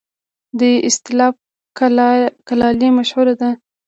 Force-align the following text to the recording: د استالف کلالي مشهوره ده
د 0.59 0.61
استالف 0.87 1.35
کلالي 2.47 2.89
مشهوره 2.97 3.33
ده 3.41 3.49